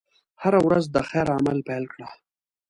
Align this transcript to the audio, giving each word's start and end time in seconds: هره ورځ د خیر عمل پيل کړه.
هره 0.41 0.59
ورځ 0.67 0.85
د 0.89 0.97
خیر 1.09 1.27
عمل 1.37 1.57
پيل 1.67 1.83
کړه. 1.93 2.07